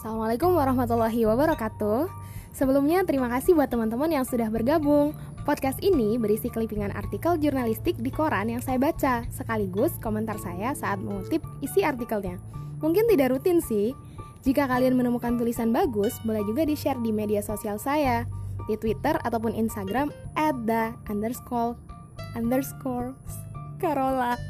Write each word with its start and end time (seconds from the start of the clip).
Assalamualaikum 0.00 0.56
warahmatullahi 0.56 1.28
wabarakatuh. 1.28 2.08
Sebelumnya 2.56 3.04
terima 3.04 3.28
kasih 3.28 3.52
buat 3.52 3.68
teman-teman 3.68 4.08
yang 4.08 4.24
sudah 4.24 4.48
bergabung. 4.48 5.12
Podcast 5.44 5.76
ini 5.84 6.16
berisi 6.16 6.48
kelipingan 6.48 6.88
artikel 6.96 7.36
jurnalistik 7.36 8.00
di 8.00 8.08
koran 8.08 8.48
yang 8.48 8.64
saya 8.64 8.80
baca, 8.80 9.28
sekaligus 9.28 9.92
komentar 10.00 10.40
saya 10.40 10.72
saat 10.72 11.04
mengutip 11.04 11.44
isi 11.60 11.84
artikelnya. 11.84 12.40
Mungkin 12.80 13.12
tidak 13.12 13.36
rutin 13.36 13.60
sih. 13.60 13.92
Jika 14.40 14.72
kalian 14.72 14.96
menemukan 14.96 15.36
tulisan 15.36 15.68
bagus, 15.68 16.16
boleh 16.24 16.48
juga 16.48 16.64
di-share 16.64 16.96
di 17.04 17.12
media 17.12 17.44
sosial 17.44 17.76
saya, 17.76 18.24
di 18.72 18.80
Twitter 18.80 19.20
ataupun 19.20 19.52
Instagram 19.52 20.08
at 20.32 20.56
the 20.64 20.96
underscore 21.12 21.76
underscore 22.32 23.12
Carola. 23.76 24.40